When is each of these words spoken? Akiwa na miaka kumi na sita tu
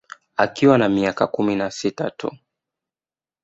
Akiwa 0.35 0.77
na 0.77 0.89
miaka 0.89 1.27
kumi 1.27 1.55
na 1.55 1.71
sita 1.71 2.11
tu 2.11 2.31